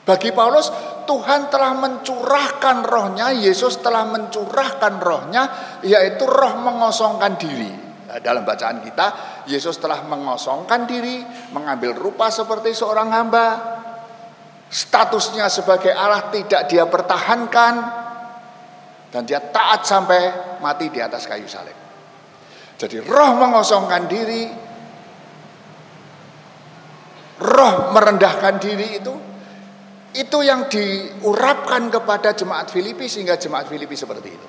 Bagi 0.03 0.31
Paulus, 0.35 0.71
Tuhan 1.07 1.47
telah 1.47 1.79
mencurahkan 1.79 2.83
rohnya, 2.83 3.31
Yesus 3.35 3.79
telah 3.79 4.07
mencurahkan 4.11 4.99
rohnya, 4.99 5.43
yaitu 5.87 6.27
roh 6.27 6.59
mengosongkan 6.59 7.39
diri. 7.39 7.71
Nah, 8.11 8.19
dalam 8.19 8.43
bacaan 8.43 8.83
kita, 8.83 9.07
Yesus 9.47 9.79
telah 9.79 10.03
mengosongkan 10.11 10.91
diri, 10.91 11.23
mengambil 11.55 11.95
rupa 11.95 12.35
seperti 12.35 12.75
seorang 12.75 13.15
hamba, 13.15 13.47
statusnya 14.75 15.47
sebagai 15.47 15.95
Allah 15.95 16.35
tidak 16.35 16.67
dia 16.67 16.83
pertahankan 16.91 17.75
dan 19.15 19.23
dia 19.23 19.39
taat 19.39 19.87
sampai 19.87 20.59
mati 20.59 20.91
di 20.91 20.99
atas 20.99 21.31
kayu 21.31 21.47
salib. 21.47 21.79
Jadi 22.75 22.99
roh 23.07 23.39
mengosongkan 23.39 24.11
diri, 24.11 24.51
roh 27.39 27.75
merendahkan 27.95 28.59
diri 28.59 28.99
itu 28.99 29.15
itu 30.15 30.39
yang 30.43 30.67
diurapkan 30.67 31.91
kepada 31.91 32.35
jemaat 32.35 32.75
Filipi 32.75 33.07
sehingga 33.07 33.39
jemaat 33.39 33.71
Filipi 33.71 33.95
seperti 33.95 34.29
itu. 34.35 34.49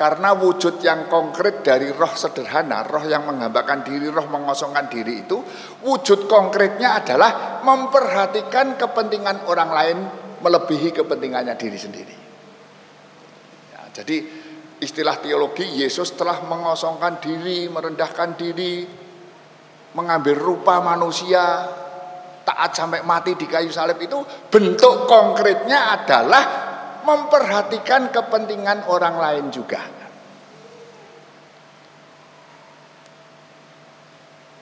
Karena 0.00 0.32
wujud 0.32 0.80
yang 0.80 1.12
konkret 1.12 1.60
dari 1.60 1.92
roh 1.92 2.16
sederhana, 2.16 2.80
roh 2.88 3.04
yang 3.04 3.28
menghambakan 3.28 3.84
diri, 3.84 4.08
roh 4.08 4.24
mengosongkan 4.32 4.88
diri 4.88 5.28
itu, 5.28 5.44
wujud 5.84 6.24
konkretnya 6.24 7.04
adalah 7.04 7.60
memperhatikan 7.60 8.80
kepentingan 8.80 9.44
orang 9.44 9.68
lain 9.68 9.98
melebihi 10.40 10.96
kepentingannya 10.96 11.52
diri 11.52 11.76
sendiri. 11.76 12.16
Ya, 13.76 13.92
jadi 13.92 14.24
istilah 14.80 15.20
teologi 15.20 15.68
Yesus 15.68 16.16
telah 16.16 16.48
mengosongkan 16.48 17.20
diri, 17.20 17.68
merendahkan 17.68 18.40
diri, 18.40 18.88
mengambil 20.00 20.32
rupa 20.32 20.80
manusia, 20.80 21.68
taat 22.40 22.72
sampai 22.72 23.04
mati 23.04 23.36
di 23.36 23.44
kayu 23.44 23.68
salib 23.68 24.00
itu 24.00 24.16
bentuk 24.48 25.04
konkretnya 25.04 25.92
adalah 25.92 26.69
memperhatikan 27.02 28.12
kepentingan 28.12 28.88
orang 28.88 29.16
lain 29.16 29.46
juga. 29.48 30.00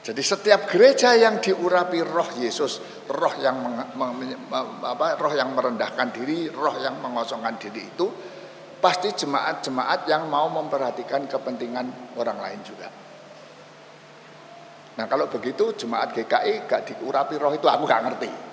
Jadi 0.08 0.24
setiap 0.24 0.64
gereja 0.72 1.12
yang 1.12 1.36
diurapi 1.36 2.00
roh 2.00 2.32
Yesus, 2.40 3.04
roh 3.12 3.34
yang 3.44 3.60
meng, 3.92 4.16
apa, 4.80 5.20
roh 5.20 5.36
yang 5.36 5.52
merendahkan 5.52 6.08
diri, 6.16 6.48
roh 6.48 6.80
yang 6.80 6.96
mengosongkan 7.04 7.60
diri 7.60 7.84
itu 7.84 8.08
pasti 8.80 9.12
jemaat-jemaat 9.12 10.08
yang 10.08 10.24
mau 10.32 10.48
memperhatikan 10.48 11.28
kepentingan 11.28 12.16
orang 12.16 12.40
lain 12.40 12.60
juga. 12.64 12.88
Nah 14.96 15.04
kalau 15.04 15.28
begitu 15.28 15.76
jemaat 15.76 16.16
GKI 16.16 16.64
gak 16.64 16.88
diurapi 16.88 17.36
roh 17.36 17.52
itu 17.52 17.68
aku 17.68 17.84
gak 17.84 18.02
ngerti. 18.08 18.47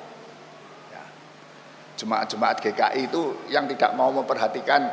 Jemaat-jemaat 1.96 2.60
GKI 2.60 3.08
itu 3.08 3.48
yang 3.48 3.72
tidak 3.72 3.96
mau 3.96 4.12
memperhatikan 4.12 4.84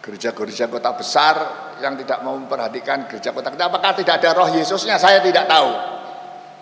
gereja-gereja 0.00 0.70
kota 0.72 0.96
besar 0.96 1.36
yang 1.84 1.94
tidak 2.00 2.24
mau 2.24 2.34
memperhatikan 2.34 3.04
gereja 3.10 3.36
kota 3.36 3.52
kecil. 3.52 3.68
Apakah 3.68 3.92
tidak 3.98 4.22
ada 4.22 4.30
roh 4.32 4.48
Yesusnya? 4.48 4.96
Saya 4.96 5.20
tidak 5.20 5.44
tahu. 5.44 5.70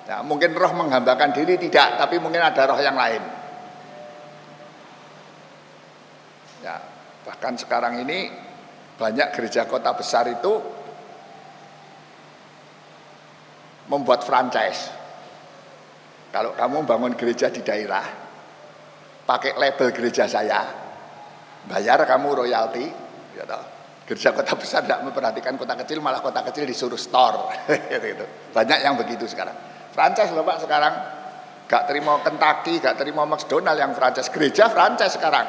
Ya, 0.09 0.25
mungkin 0.25 0.57
roh 0.57 0.73
menghambakan 0.73 1.37
diri 1.37 1.61
tidak, 1.61 2.01
tapi 2.01 2.17
mungkin 2.19 2.41
ada 2.41 2.63
roh 2.67 2.81
yang 2.81 2.97
lain. 2.97 3.23
Ya, 6.65 6.81
bahkan 7.29 7.55
sekarang 7.55 8.03
ini 8.03 8.33
banyak 8.99 9.31
gereja 9.37 9.69
kota 9.69 9.95
besar 9.95 10.27
itu 10.27 10.59
membuat 13.87 14.27
franchise. 14.27 14.98
Kalau 16.29 16.53
kamu 16.53 16.85
bangun 16.85 17.13
gereja 17.17 17.49
di 17.49 17.65
daerah, 17.65 18.05
pakai 19.25 19.57
label 19.57 19.89
gereja 19.97 20.29
saya, 20.29 20.61
bayar 21.65 22.05
kamu 22.05 22.45
royalti, 22.45 22.85
ya 23.37 23.45
tahu. 23.49 23.65
Gereja 24.09 24.33
kota 24.33 24.57
besar 24.57 24.89
tidak 24.89 25.05
memperhatikan 25.05 25.61
kota 25.61 25.77
kecil, 25.85 26.01
malah 26.01 26.25
kota 26.25 26.41
kecil 26.41 26.65
disuruh 26.65 26.97
store. 26.97 27.69
gitu, 27.93 28.25
Banyak 28.57 28.81
yang 28.81 28.97
begitu 28.97 29.29
sekarang. 29.29 29.53
Franchise 29.93 30.33
loh 30.33 30.49
Pak 30.49 30.65
sekarang. 30.65 30.95
Gak 31.69 31.85
terima 31.85 32.17
Kentucky, 32.25 32.81
gak 32.81 32.97
terima 32.97 33.29
McDonald 33.29 33.77
yang 33.77 33.93
franchise. 33.93 34.33
Gereja 34.33 34.73
franchise 34.73 35.21
sekarang. 35.21 35.45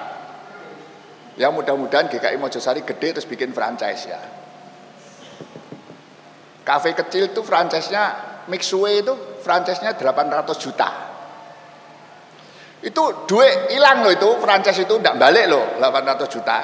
Ya 1.39 1.47
mudah-mudahan 1.55 2.11
GKI 2.11 2.35
Mojosari 2.35 2.83
gede 2.83 3.15
terus 3.15 3.23
bikin 3.23 3.55
franchise 3.55 4.11
ya. 4.11 4.19
Kafe 6.67 6.91
kecil 6.91 7.31
itu 7.31 7.39
franchise-nya 7.39 8.28
Mixway 8.49 9.05
itu 9.05 9.13
franchise-nya 9.45 9.93
800 9.93 10.57
juta. 10.57 10.89
Itu 12.79 13.27
duit 13.27 13.69
hilang 13.75 14.07
loh 14.07 14.11
itu 14.11 14.29
franchise 14.39 14.87
itu 14.87 14.97
tidak 14.97 15.19
balik 15.19 15.45
loh 15.51 15.77
800 15.77 16.25
juta. 16.31 16.57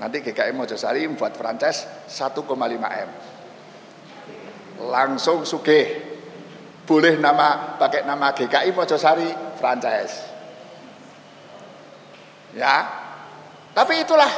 Nanti 0.00 0.24
GKI 0.24 0.56
Mojosari 0.56 1.04
membuat 1.04 1.36
franchise 1.36 2.08
1,5 2.08 2.40
M. 3.04 3.10
Langsung 4.88 5.44
sugih. 5.44 6.08
Boleh 6.88 7.20
nama 7.20 7.76
pakai 7.76 8.08
nama 8.08 8.32
GKI 8.32 8.72
Mojosari 8.72 9.28
franchise. 9.60 10.14
Ya. 12.56 12.88
Tapi 13.70 14.02
itulah 14.02 14.30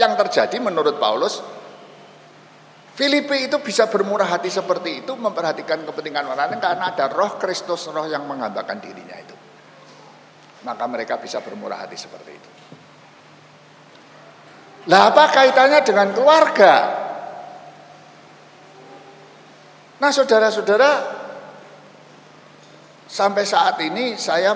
yang 0.00 0.16
terjadi 0.16 0.56
menurut 0.58 0.96
Paulus. 0.96 1.51
Filipi 2.92 3.48
itu 3.48 3.56
bisa 3.64 3.88
bermurah 3.88 4.28
hati 4.28 4.52
seperti 4.52 5.00
itu 5.00 5.16
memperhatikan 5.16 5.80
kepentingan 5.88 6.28
orang 6.28 6.52
lain 6.52 6.60
karena 6.60 6.92
ada 6.92 7.08
roh 7.08 7.40
Kristus, 7.40 7.88
roh 7.88 8.04
yang 8.04 8.28
menghambakan 8.28 8.84
dirinya 8.84 9.16
itu. 9.16 9.32
Maka 10.68 10.84
mereka 10.84 11.16
bisa 11.16 11.40
bermurah 11.40 11.88
hati 11.88 11.96
seperti 11.96 12.30
itu. 12.36 12.50
Lah 14.92 15.08
apa 15.08 15.24
kaitannya 15.32 15.80
dengan 15.80 16.12
keluarga? 16.12 16.74
Nah 19.96 20.10
saudara-saudara, 20.10 20.90
sampai 23.08 23.44
saat 23.48 23.80
ini 23.80 24.20
saya 24.20 24.52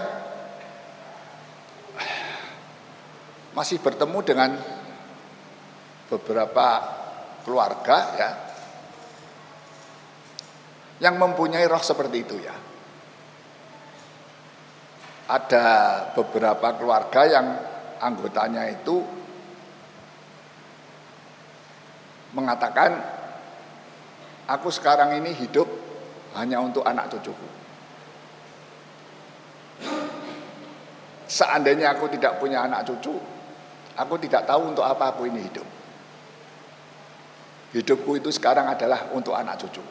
masih 3.56 3.80
bertemu 3.80 4.18
dengan 4.20 4.50
beberapa 6.12 6.66
keluarga 7.46 7.96
ya 8.18 8.30
yang 10.98 11.14
mempunyai 11.14 11.62
roh 11.70 11.78
seperti 11.78 12.18
itu 12.26 12.36
ya. 12.42 12.56
Ada 15.26 15.66
beberapa 16.14 16.74
keluarga 16.74 17.22
yang 17.26 17.46
anggotanya 18.02 18.66
itu 18.70 19.02
mengatakan 22.34 22.98
aku 24.46 24.68
sekarang 24.70 25.18
ini 25.18 25.34
hidup 25.34 25.66
hanya 26.38 26.62
untuk 26.62 26.82
anak 26.86 27.10
cucuku. 27.10 27.48
Seandainya 31.26 31.98
aku 31.98 32.06
tidak 32.06 32.38
punya 32.38 32.62
anak 32.62 32.86
cucu, 32.86 33.18
aku 33.98 34.14
tidak 34.22 34.46
tahu 34.46 34.70
untuk 34.70 34.86
apa 34.86 35.10
aku 35.10 35.26
ini 35.26 35.42
hidup. 35.42 35.75
Hidupku 37.74 38.18
itu 38.18 38.30
sekarang 38.30 38.70
adalah 38.70 39.10
untuk 39.10 39.34
anak 39.34 39.58
cucu. 39.58 39.82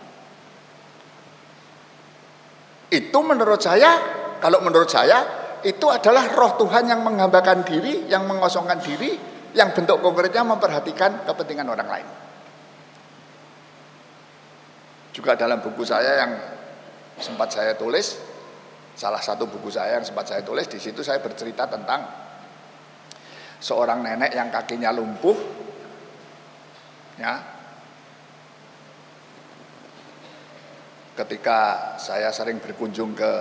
Itu 2.95 3.19
menurut 3.25 3.59
saya, 3.59 3.91
kalau 4.39 4.63
menurut 4.63 4.87
saya, 4.87 5.25
itu 5.65 5.89
adalah 5.89 6.29
roh 6.31 6.55
Tuhan 6.61 6.85
yang 6.87 7.01
menghambakan 7.01 7.65
diri, 7.65 8.05
yang 8.05 8.29
mengosongkan 8.29 8.77
diri, 8.79 9.17
yang 9.57 9.73
bentuk 9.73 9.99
konkretnya 9.99 10.45
memperhatikan 10.45 11.25
kepentingan 11.25 11.67
orang 11.67 11.89
lain. 11.89 12.07
Juga 15.15 15.33
dalam 15.33 15.63
buku 15.63 15.81
saya 15.81 16.21
yang 16.21 16.31
sempat 17.17 17.49
saya 17.49 17.73
tulis, 17.73 18.19
salah 18.93 19.23
satu 19.23 19.47
buku 19.47 19.71
saya 19.71 19.97
yang 19.99 20.05
sempat 20.05 20.27
saya 20.27 20.43
tulis 20.43 20.67
di 20.67 20.79
situ 20.79 21.03
saya 21.03 21.23
bercerita 21.23 21.65
tentang 21.71 22.03
seorang 23.59 24.03
nenek 24.03 24.35
yang 24.35 24.51
kakinya 24.51 24.91
lumpuh, 24.91 25.35
ya. 27.17 27.54
Ketika 31.15 31.95
saya 31.95 32.27
sering 32.35 32.59
berkunjung 32.59 33.15
ke 33.15 33.33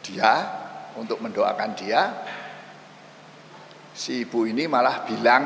dia 0.00 0.32
untuk 0.96 1.20
mendoakan 1.20 1.76
dia, 1.76 2.02
si 3.92 4.24
ibu 4.24 4.48
ini 4.48 4.64
malah 4.64 5.04
bilang, 5.04 5.44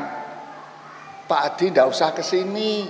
Pak 1.26 1.40
Adi 1.42 1.74
tidak 1.74 1.90
usah 1.90 2.14
ke 2.14 2.22
sini, 2.22 2.86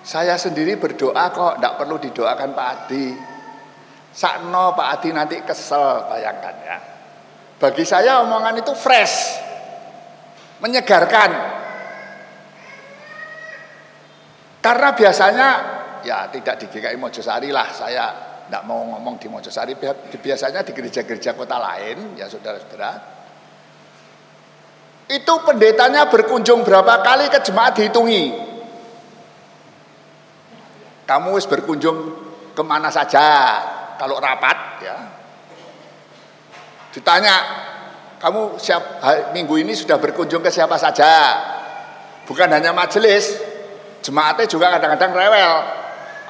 saya 0.00 0.40
sendiri 0.40 0.80
berdoa 0.80 1.28
kok, 1.28 1.60
tidak 1.60 1.76
perlu 1.76 2.00
didoakan 2.00 2.50
Pak 2.56 2.68
Adi. 2.72 3.06
Sakno 4.12 4.72
Pak 4.72 4.88
Adi 4.96 5.08
nanti 5.12 5.36
kesel, 5.44 6.08
bayangkan 6.08 6.56
ya. 6.64 6.78
Bagi 7.60 7.84
saya 7.84 8.24
omongan 8.24 8.64
itu 8.64 8.72
fresh, 8.72 9.38
menyegarkan. 10.64 11.30
Karena 14.58 14.88
biasanya 14.94 15.48
ya 16.02 16.28
tidak 16.28 16.58
di 16.60 16.66
GKI 16.68 16.98
Mojosari 16.98 17.50
lah, 17.50 17.70
saya 17.70 18.04
tidak 18.46 18.62
mau 18.68 18.84
ngomong 18.84 19.16
di 19.16 19.26
Mojosari. 19.32 19.78
Biasanya 20.18 20.60
di 20.60 20.76
gereja-gereja 20.76 21.32
kota 21.32 21.56
lain, 21.56 22.18
ya 22.20 22.28
saudara-saudara. 22.28 22.92
Itu 25.08 25.34
pendetanya 25.44 26.08
berkunjung 26.08 26.64
berapa 26.64 27.00
kali 27.00 27.28
ke 27.28 27.40
jemaat 27.44 27.76
dihitungi. 27.76 28.22
Kamu 31.08 31.34
harus 31.36 31.48
berkunjung 31.50 31.98
ke 32.54 32.62
mana 32.64 32.88
saja 32.88 33.24
kalau 33.98 34.16
rapat 34.22 34.58
ya. 34.80 34.96
Ditanya, 36.92 37.36
kamu 38.20 38.60
siap 38.60 39.00
minggu 39.32 39.58
ini 39.60 39.72
sudah 39.72 39.96
berkunjung 39.96 40.44
ke 40.44 40.52
siapa 40.52 40.76
saja? 40.76 41.36
Bukan 42.28 42.48
hanya 42.52 42.70
majelis, 42.70 43.34
jemaatnya 44.04 44.46
juga 44.46 44.76
kadang-kadang 44.76 45.12
rewel. 45.12 45.52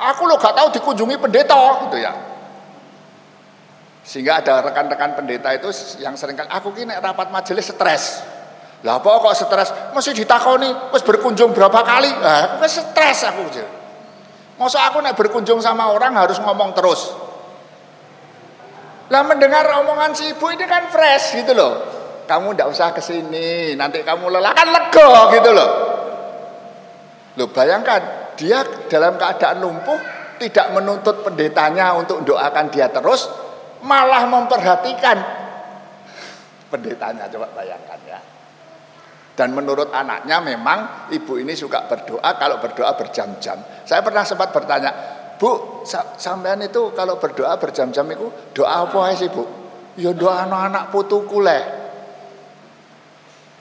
Aku 0.03 0.27
lo 0.27 0.35
gak 0.35 0.59
tahu 0.59 0.75
dikunjungi 0.75 1.15
pendeta 1.23 1.87
gitu 1.87 1.97
ya. 2.03 2.13
Sehingga 4.03 4.43
ada 4.43 4.67
rekan-rekan 4.67 5.15
pendeta 5.15 5.55
itu 5.55 5.71
yang 6.03 6.19
sering 6.19 6.35
kan 6.35 6.51
aku 6.51 6.75
kini 6.75 6.91
rapat 6.99 7.31
majelis 7.31 7.71
stres. 7.71 8.19
Lah 8.83 8.99
apa 8.99 9.09
kok 9.23 9.35
stres? 9.39 9.71
Masih 9.95 10.11
ditakoni, 10.11 10.67
terus 10.91 11.07
berkunjung 11.07 11.55
berapa 11.55 11.87
kali? 11.87 12.11
Lah 12.19 12.59
aku 12.59 12.67
stres 12.67 13.23
aku. 13.23 13.47
Masa 14.59 14.91
aku 14.91 14.99
nak 14.99 15.15
berkunjung 15.15 15.63
sama 15.63 15.95
orang 15.95 16.19
harus 16.19 16.43
ngomong 16.43 16.75
terus. 16.75 17.15
Lah 19.07 19.23
mendengar 19.23 19.71
omongan 19.87 20.19
si 20.19 20.35
ibu 20.35 20.51
ini 20.51 20.67
kan 20.67 20.91
fresh 20.91 21.39
gitu 21.39 21.55
loh. 21.55 21.73
Kamu 22.27 22.59
ndak 22.59 22.75
usah 22.75 22.91
ke 22.91 22.99
sini, 22.99 23.79
nanti 23.79 24.03
kamu 24.03 24.31
lelah 24.35 24.51
kan 24.51 24.67
lega 24.67 25.11
gitu 25.37 25.51
loh. 25.55 25.71
Loh 27.39 27.49
bayangkan, 27.55 28.22
dia 28.43 28.67
dalam 28.91 29.15
keadaan 29.15 29.63
lumpuh 29.63 29.95
tidak 30.43 30.75
menuntut 30.75 31.23
pendetanya 31.23 31.95
untuk 31.95 32.27
doakan 32.27 32.67
dia 32.75 32.91
terus, 32.91 33.31
malah 33.87 34.27
memperhatikan 34.27 35.15
pendetanya 36.67 37.31
coba 37.31 37.47
bayangkan 37.55 38.01
ya. 38.03 38.19
Dan 39.39 39.55
menurut 39.55 39.95
anaknya 39.95 40.43
memang 40.43 41.09
ibu 41.15 41.39
ini 41.39 41.55
suka 41.55 41.87
berdoa 41.87 42.37
kalau 42.37 42.59
berdoa 42.59 42.91
berjam-jam. 42.99 43.63
Saya 43.87 44.03
pernah 44.03 44.27
sempat 44.27 44.51
bertanya, 44.51 44.91
Bu, 45.39 45.83
sampean 46.19 46.61
itu 46.67 46.91
kalau 46.93 47.23
berdoa 47.23 47.55
berjam-jam 47.57 48.05
itu 48.11 48.27
doa 48.51 48.83
apa 48.83 49.15
sih 49.15 49.31
Bu? 49.31 49.47
Ya 49.95 50.11
doa 50.11 50.43
anak-anak 50.45 50.91
putuku 50.91 51.39
leh. 51.39 51.65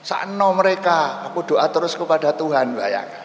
Sakno 0.02 0.58
mereka, 0.58 1.30
aku 1.30 1.46
doa 1.46 1.70
terus 1.70 1.94
kepada 1.94 2.34
Tuhan, 2.34 2.74
bayangkan 2.74 3.06
ya. 3.06 3.21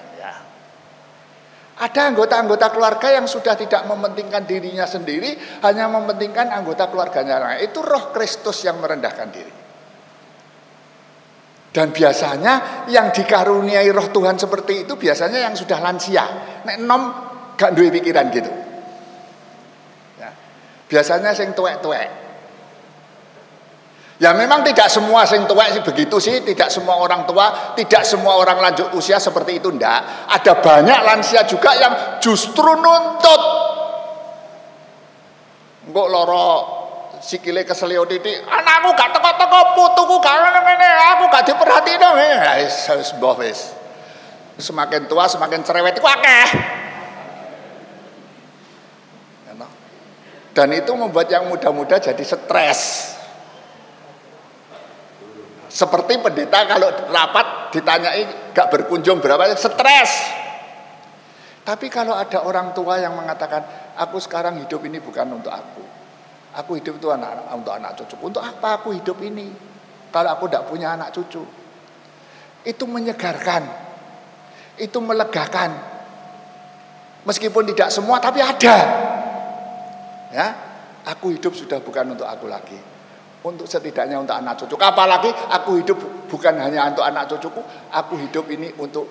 Ada 1.77 2.09
anggota-anggota 2.09 2.73
keluarga 2.73 3.13
yang 3.13 3.29
sudah 3.29 3.53
tidak 3.53 3.85
mementingkan 3.85 4.49
dirinya 4.49 4.89
sendiri, 4.89 5.61
hanya 5.61 5.85
mementingkan 5.85 6.49
anggota 6.49 6.89
keluarganya. 6.89 7.61
Itu 7.61 7.85
roh 7.85 8.09
Kristus 8.09 8.65
yang 8.65 8.81
merendahkan 8.81 9.29
diri. 9.29 9.53
Dan 11.69 11.93
biasanya 11.93 12.85
yang 12.89 13.13
dikaruniai 13.13 13.85
roh 13.93 14.09
Tuhan 14.09 14.41
seperti 14.41 14.89
itu 14.89 14.97
biasanya 14.97 15.45
yang 15.45 15.53
sudah 15.53 15.77
lansia. 15.77 16.25
Nek 16.65 16.81
nom 16.81 17.13
gak 17.53 17.77
duwe 17.77 17.93
pikiran 17.93 18.25
gitu. 18.33 18.49
Ya. 20.17 20.33
Biasanya 20.89 21.37
sing 21.37 21.53
tuwek-tuwek. 21.53 22.26
Ya 24.17 24.33
memang 24.33 24.65
tidak 24.65 24.89
semua 24.89 25.29
sing 25.29 25.45
tua 25.45 25.69
sih 25.69 25.85
begitu 25.85 26.17
sih, 26.17 26.41
tidak 26.41 26.73
semua 26.73 26.97
orang 26.97 27.29
tua, 27.29 27.77
tidak 27.77 28.01
semua 28.01 28.41
orang 28.41 28.57
lanjut 28.57 28.89
usia 28.97 29.21
seperti 29.21 29.61
itu 29.61 29.69
ndak. 29.69 30.25
Ada 30.33 30.57
banyak 30.57 30.99
lansia 31.05 31.45
juga 31.45 31.77
yang 31.77 32.17
justru 32.17 32.65
nuntut. 32.81 33.41
Engko 35.85 36.03
loro 36.09 36.47
sikile 37.21 37.61
keselio 37.61 38.09
titik, 38.09 38.41
anakku 38.41 38.89
gak 38.97 39.13
teko-teko 39.13 39.59
putuku 39.77 40.15
gak 40.17 40.35
ngene, 40.65 40.89
aku 41.13 41.23
gak 41.29 41.45
diperhatiin. 41.45 42.01
Ya 42.01 42.53
wis 42.65 42.89
wis 42.89 43.09
wis. 43.13 43.59
Semakin 44.57 45.05
tua 45.05 45.29
semakin 45.29 45.61
cerewet 45.61 45.93
iku 45.93 46.09
akeh. 46.09 46.47
Ya 49.45 49.53
Dan 50.57 50.73
itu 50.73 50.89
membuat 50.97 51.29
yang 51.29 51.45
muda-muda 51.45 52.01
jadi 52.01 52.23
stres. 52.25 53.13
Seperti 55.67 56.15
pendeta 56.23 56.63
kalau 56.63 56.87
rapat 57.11 57.75
ditanyai 57.75 58.55
gak 58.55 58.67
berkunjung 58.71 59.19
berapa 59.19 59.51
stres. 59.59 60.11
Tapi 61.67 61.91
kalau 61.91 62.15
ada 62.15 62.47
orang 62.47 62.71
tua 62.71 62.95
yang 62.95 63.11
mengatakan, 63.19 63.91
aku 63.99 64.23
sekarang 64.23 64.55
hidup 64.63 64.79
ini 64.87 65.03
bukan 65.03 65.27
untuk 65.35 65.51
aku. 65.51 65.83
Aku 66.55 66.79
hidup 66.79 66.95
itu 66.95 67.11
anak, 67.11 67.51
untuk 67.51 67.75
anak 67.75 67.99
cucu. 67.99 68.15
Untuk 68.23 68.39
apa 68.39 68.79
aku 68.79 68.95
hidup 68.95 69.19
ini? 69.19 69.51
Kalau 70.07 70.31
aku 70.31 70.47
tidak 70.47 70.71
punya 70.71 70.95
anak 70.95 71.11
cucu. 71.11 71.43
Itu 72.63 72.87
menyegarkan. 72.87 73.67
Itu 74.79 75.03
melegakan. 75.03 75.75
Meskipun 77.27 77.67
tidak 77.75 77.91
semua 77.91 78.23
tapi 78.23 78.39
ada. 78.39 78.77
Ya, 80.31 80.47
aku 81.03 81.35
hidup 81.35 81.51
sudah 81.51 81.83
bukan 81.83 82.15
untuk 82.15 82.31
aku 82.31 82.47
lagi 82.47 82.96
untuk 83.47 83.65
setidaknya 83.65 84.19
untuk 84.19 84.35
anak 84.35 84.59
cucu. 84.59 84.75
Apalagi 84.75 85.31
aku 85.31 85.79
hidup 85.79 85.97
bukan 86.27 86.59
hanya 86.59 86.91
untuk 86.91 87.07
anak 87.07 87.31
cucuku, 87.31 87.61
aku 87.95 88.19
hidup 88.19 88.45
ini 88.51 88.71
untuk 88.77 89.07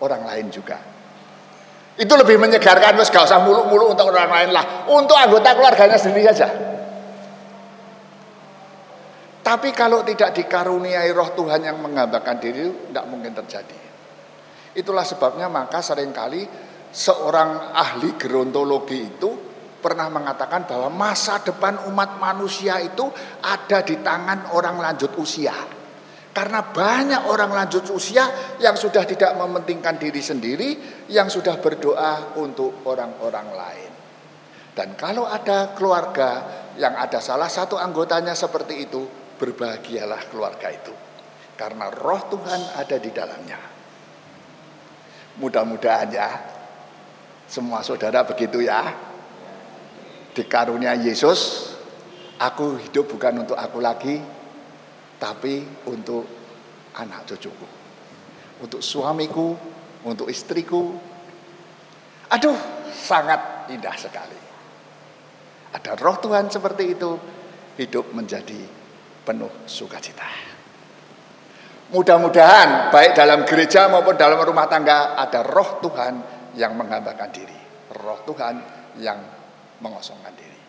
orang 0.00 0.22
lain 0.24 0.46
juga. 0.48 0.78
Itu 1.98 2.14
lebih 2.16 2.40
menyegarkan, 2.40 2.96
mas 2.96 3.10
gak 3.12 3.28
usah 3.28 3.42
mulu-mulu 3.44 3.92
untuk 3.92 4.08
orang 4.08 4.30
lain 4.30 4.50
lah, 4.54 4.88
untuk 4.88 5.18
anggota 5.18 5.52
keluarganya 5.52 5.98
sendiri 6.00 6.30
saja. 6.32 6.48
Tapi 9.40 9.74
kalau 9.74 10.06
tidak 10.06 10.32
dikaruniai 10.36 11.10
roh 11.10 11.34
Tuhan 11.34 11.66
yang 11.66 11.82
menggambarkan 11.82 12.36
diri, 12.38 12.70
tidak 12.70 13.04
mungkin 13.10 13.34
terjadi. 13.34 13.78
Itulah 14.78 15.02
sebabnya 15.02 15.50
maka 15.50 15.82
sering 15.82 16.14
kali 16.14 16.46
seorang 16.94 17.74
ahli 17.74 18.14
gerontologi 18.14 19.00
itu 19.02 19.49
pernah 19.80 20.06
mengatakan 20.12 20.68
bahwa 20.68 20.92
masa 20.92 21.40
depan 21.40 21.88
umat 21.88 22.20
manusia 22.20 22.78
itu 22.78 23.08
ada 23.42 23.80
di 23.80 23.98
tangan 24.04 24.52
orang 24.52 24.76
lanjut 24.78 25.16
usia. 25.16 25.56
Karena 26.30 26.62
banyak 26.62 27.26
orang 27.26 27.50
lanjut 27.50 27.90
usia 27.90 28.54
yang 28.62 28.78
sudah 28.78 29.02
tidak 29.02 29.34
mementingkan 29.34 29.98
diri 29.98 30.22
sendiri, 30.22 30.70
yang 31.10 31.26
sudah 31.26 31.58
berdoa 31.58 32.38
untuk 32.38 32.86
orang-orang 32.86 33.48
lain. 33.50 33.92
Dan 34.70 34.94
kalau 34.94 35.26
ada 35.26 35.74
keluarga 35.74 36.62
yang 36.78 36.94
ada 36.94 37.18
salah 37.18 37.50
satu 37.50 37.74
anggotanya 37.74 38.38
seperti 38.38 38.86
itu, 38.86 39.02
berbahagialah 39.42 40.30
keluarga 40.30 40.70
itu. 40.70 40.94
Karena 41.58 41.90
roh 41.90 42.22
Tuhan 42.30 42.78
ada 42.78 42.96
di 43.02 43.10
dalamnya. 43.10 43.58
Mudah-mudahan 45.42 46.08
ya, 46.14 46.30
semua 47.50 47.82
saudara 47.82 48.22
begitu 48.22 48.62
ya 48.62 49.09
di 50.30 50.46
karunia 50.46 50.94
Yesus, 50.94 51.72
aku 52.38 52.78
hidup 52.78 53.10
bukan 53.10 53.42
untuk 53.46 53.58
aku 53.58 53.78
lagi, 53.82 54.16
tapi 55.18 55.62
untuk 55.90 56.24
anak 56.96 57.26
cucuku. 57.26 57.68
Untuk 58.60 58.80
suamiku, 58.84 59.56
untuk 60.06 60.30
istriku. 60.30 60.94
Aduh, 62.30 62.56
sangat 62.94 63.70
indah 63.72 63.96
sekali. 63.98 64.38
Ada 65.70 65.94
roh 65.98 66.16
Tuhan 66.18 66.50
seperti 66.50 66.84
itu, 66.94 67.10
hidup 67.78 68.10
menjadi 68.14 68.58
penuh 69.22 69.66
sukacita. 69.66 70.26
Mudah-mudahan 71.90 72.94
baik 72.94 73.18
dalam 73.18 73.42
gereja 73.42 73.90
maupun 73.90 74.14
dalam 74.14 74.38
rumah 74.38 74.70
tangga 74.70 75.18
ada 75.18 75.42
roh 75.42 75.82
Tuhan 75.82 76.14
yang 76.54 76.78
menghambakan 76.78 77.30
diri. 77.34 77.58
Roh 77.98 78.22
Tuhan 78.22 78.54
yang 79.02 79.39
mengosongkan 79.80 80.32
diri, 80.36 80.60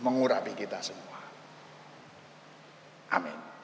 mengurapi 0.00 0.56
kita 0.56 0.80
semua. 0.80 1.20
Amin. 3.12 3.57